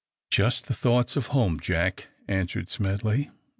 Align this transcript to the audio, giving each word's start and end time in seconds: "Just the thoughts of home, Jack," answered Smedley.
"Just 0.31 0.65
the 0.65 0.73
thoughts 0.73 1.15
of 1.15 1.27
home, 1.27 1.59
Jack," 1.59 2.07
answered 2.27 2.71
Smedley. 2.71 3.29